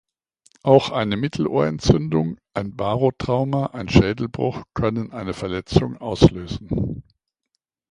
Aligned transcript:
Auch 0.63 0.89
eine 0.89 1.15
Mittelohrentzündung, 1.15 2.39
ein 2.55 2.75
Barotrauma, 2.75 3.67
ein 3.67 3.87
Schädelbruch 3.87 4.63
können 4.73 5.11
eine 5.13 5.35
Verletzung 5.35 5.95
auslösen. 5.97 7.03